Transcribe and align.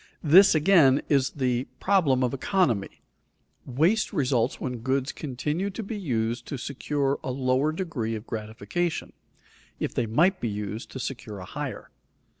This 0.23 0.55
again 0.55 1.03
is 1.09 1.29
the 1.29 1.65
problem 1.79 2.23
of 2.23 2.33
"economy." 2.33 3.03
Waste 3.67 4.11
results 4.11 4.59
when 4.59 4.79
goods 4.79 5.11
continue 5.11 5.69
to 5.69 5.83
be 5.83 5.95
used 5.95 6.47
to 6.47 6.57
secure 6.57 7.19
a 7.23 7.29
lower 7.29 7.71
degree 7.71 8.15
of 8.15 8.25
gratification, 8.25 9.13
if 9.79 9.93
they 9.93 10.07
might 10.07 10.41
be 10.41 10.49
used 10.49 10.89
to 10.93 10.99
secure 10.99 11.37
a 11.37 11.45
higher. 11.45 11.91